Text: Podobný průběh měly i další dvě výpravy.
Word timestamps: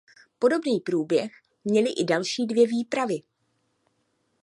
Podobný 0.39 0.79
průběh 0.79 1.31
měly 1.63 1.89
i 1.91 2.03
další 2.03 2.45
dvě 2.47 2.67
výpravy. 2.67 3.21